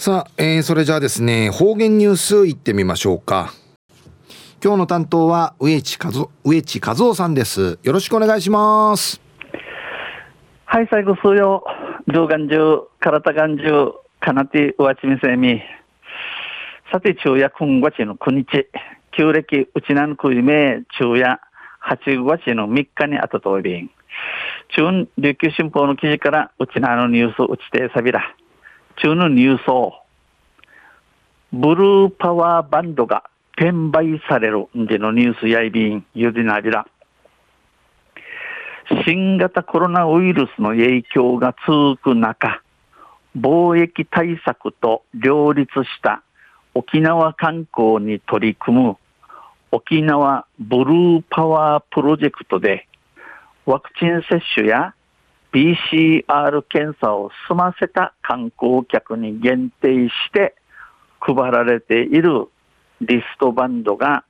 [0.00, 3.52] さあ、えー、それじゃあですね、方言ニュースいってみましょうか。
[4.64, 6.10] 今日の担当は植地和
[6.42, 7.78] 植地和夫さんです。
[7.82, 9.20] よろしくお願いします。
[10.64, 11.62] はい、最後数曜、
[12.08, 15.60] 上眼中、体眼中、かなてうわちみせみ。
[16.90, 18.68] さて、昼夜今月の9日、
[19.12, 21.42] 旧暦うちなんくいめ、昼夜
[21.86, 23.90] 8月の3日にあたといびん。
[24.74, 28.34] 中琉球新報の記事からうちなのニュースうちてさびら。
[29.02, 29.94] 中のニュースを、
[31.52, 33.24] ブルーパワーバンドが
[33.56, 36.86] 転売されるんでのニュースやいびん、ゆでなびら。
[39.04, 42.62] 新型コロナウイルスの影響が続く中、
[43.38, 46.22] 貿易対策と両立した
[46.74, 48.96] 沖縄観光に取り組む
[49.72, 52.88] 沖縄ブルーパワープロジェクトで
[53.66, 54.94] ワクチン接種や
[55.52, 60.54] PCR 検査を済ませた観光客に限定して
[61.20, 62.46] 配られている
[63.00, 64.24] リストバンドが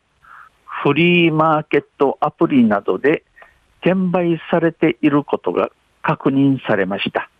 [0.82, 3.24] フリーマーケットアプリなどで
[3.80, 5.70] 転売されていることが
[6.02, 7.30] 確認されました。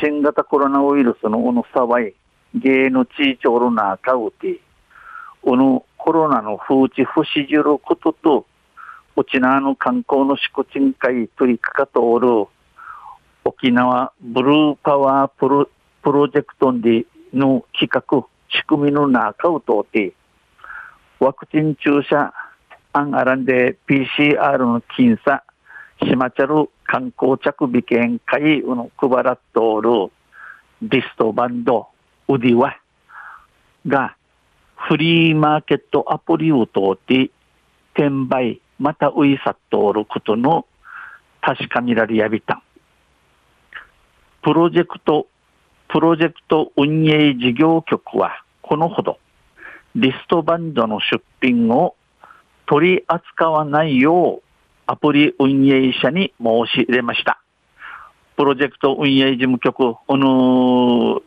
[0.00, 2.14] 新型コロナウイルスのうぬさわい、
[2.54, 4.60] 芸の地域おるなかうて、
[5.44, 8.46] うぬコロナの風知不しじることと、
[9.16, 12.28] 沖縄の観光の祝鎮会取りかかとおる
[13.44, 15.68] 沖縄ブルーパワープロ
[16.02, 20.12] プロジェクトでの企画、仕組みの中を通って、
[21.18, 22.32] ワクチン注射
[22.92, 25.42] 案あらんで PCR の検査、
[26.04, 30.12] しまちゃる観光着備券会の配らっとおる
[30.82, 31.88] リストバンド、
[32.28, 32.76] ウディワ
[33.86, 34.16] が
[34.76, 37.30] フリーマーケットアプリを通って
[37.94, 40.66] 転売、またウイサットおることの
[41.40, 42.62] 確かめられやびた。
[44.42, 45.26] プロジェクト、
[45.88, 49.18] プロジェクト運営事業局はこのほど
[49.94, 51.96] リストバンドの出品を
[52.66, 54.42] 取り扱わないよう
[54.86, 57.40] アプリ運営者に申し入れました。
[58.36, 61.22] プロジェクト運営事務局、おの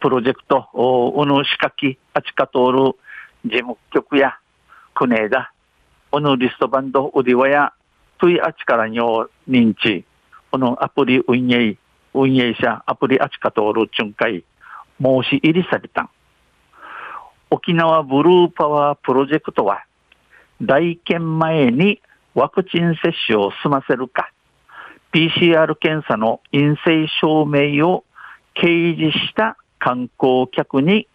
[0.00, 2.96] プロジェクト、おの仕掛け、あちか通る
[3.44, 4.36] 事務局や、
[4.94, 7.72] クネーダ、このリストバンドウディワや、
[8.18, 10.04] トゥイあちからにょ認知、
[10.50, 11.76] このアプリ運営、
[12.14, 14.44] 運営者、アプリあちか通る巡回、
[15.00, 16.10] 申し入りされた。
[17.50, 19.84] 沖縄ブルーパワープロジェクトは、
[20.60, 22.00] 来県前に
[22.34, 24.30] ワクチン接種を済ませるか、
[25.12, 28.04] PCR 検査の陰性証明を
[28.54, 31.08] 掲示した観光客に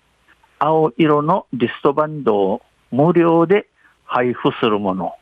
[0.59, 3.67] 青色のリストバンドを無料で
[4.07, 5.13] 配布するもの。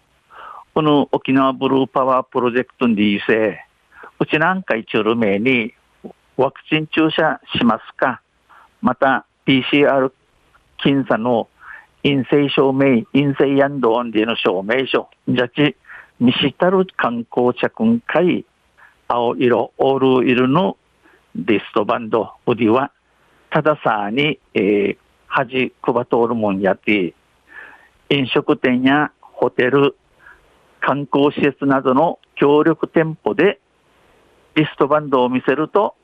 [0.73, 3.59] この沖縄ブルーパワープロジェクトにせ、
[4.19, 5.73] うちなんか一応名に
[6.38, 8.22] ワクチン注射しますか
[8.81, 10.12] また PCR
[10.78, 11.47] 検査の
[12.03, 15.75] 陰性証明、陰性ヤンドオンディの証明書、じゃち、
[16.19, 18.46] 見したる観光着会、
[19.07, 20.78] 青色、オール色の
[21.35, 22.91] リストバンド、ウディは、
[23.50, 24.97] たださに、えー、
[25.28, 27.13] 恥配とおるもんやって、
[28.10, 29.96] 飲食店やホテル、
[30.80, 33.60] 観光施設などの協力店舗で
[34.56, 35.96] リストバンドを見せると、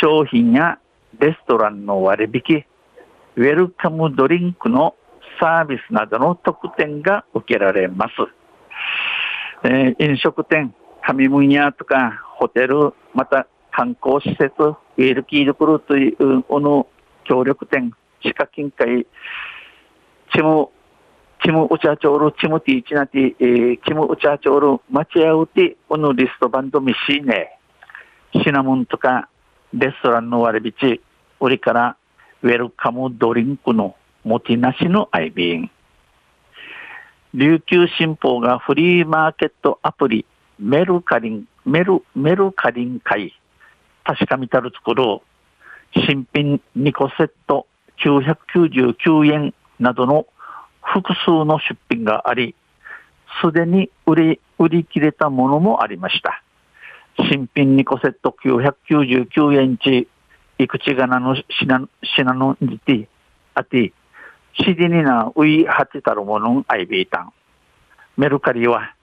[0.00, 0.78] 商品や
[1.18, 2.64] レストランの割引、
[3.36, 4.94] ウェルカムドリンクの
[5.40, 8.12] サービスなどの特典が受けられます。
[9.64, 16.86] えー、飲食店、上分野とかホテル、また観光施設、ウェルキードクルーというの
[17.24, 17.92] 協力店、
[18.22, 19.06] 地下金会、
[20.32, 20.68] チム
[21.44, 27.58] チムウチャチョール、チムティチナティ、えー、チムウチャチョール、待ち合うて、このリストバンドミシーネ、
[28.42, 29.28] シナモンとか、
[29.74, 31.00] レストランの割引、
[31.40, 31.96] 売りから、
[32.42, 33.94] ウェルカムドリンクの
[34.24, 35.70] もてなしの愛便。
[37.34, 40.24] 琉球新報がフリーマーケットアプリ、
[40.58, 43.38] メルカリン、メル、メルカリン会、
[44.02, 45.20] 確かみたる作る、
[46.06, 47.66] 新品2個セット
[48.02, 50.26] 999円などの
[50.94, 52.54] 複数の出品があり、
[53.42, 56.40] すでに売り、売り切れたものもありました。
[57.28, 60.06] 新品2個セット999円ち、
[60.58, 63.08] いくちがなの品、品のにて、
[63.54, 63.92] あて、
[64.56, 67.32] しでになういはてたるものんあいびいたん。
[68.16, 68.94] メルカリは、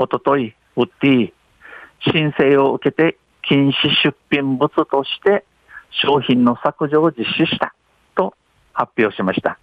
[0.00, 1.32] おととい、売って、
[2.12, 3.72] 申請を受けて禁止
[4.02, 5.44] 出品物として
[5.90, 7.72] 商品の削除を実施した
[8.16, 8.34] と
[8.72, 9.60] 発表しました。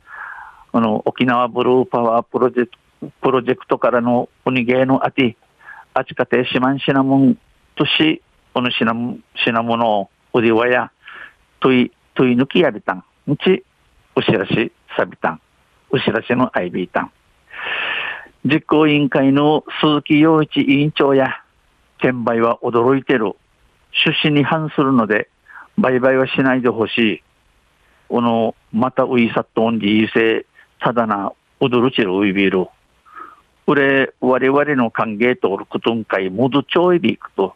[0.73, 2.71] あの、沖縄ブルーパワープロジェク
[3.01, 5.35] ト、プロジェクトからのおにげのあて、
[5.94, 7.38] あちかてしまんしなもん
[7.75, 8.21] とし、
[8.53, 8.94] おのしな、
[9.44, 10.91] しなものを、おりわや、
[11.59, 13.03] とい、とい抜きやびたん。
[13.27, 13.63] うち、
[14.15, 15.41] うしらし、さびたん。
[15.91, 17.12] うしらしのアイビーたん。
[18.45, 21.41] 実行委員会の鈴木陽一委員長や、
[22.00, 23.35] 転売は驚いてる。
[24.06, 25.29] 趣旨に反するので、
[25.77, 27.24] 売買はしないでほしい。
[28.09, 30.45] この、またウイサットオンディーセ、
[30.81, 32.68] ただな、驚ちるウイビール。
[33.68, 37.56] これ、我々の歓迎とおることんかい、もどちょいびくと。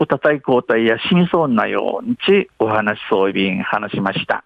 [0.00, 4.42] おたたい交代やしみそうなようにちお話しそういびん話しました。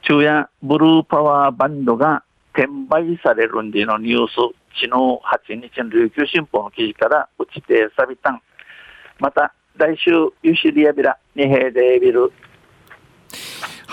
[0.00, 2.24] 昼夜ブルーパワーバンドが
[2.54, 4.32] 転売されるんでのニュース、
[4.80, 8.40] 昨日8日の琉球新報の記事から打ちてさびたん。
[9.18, 10.10] また来週
[10.42, 12.32] ユシリアビラ二平デービル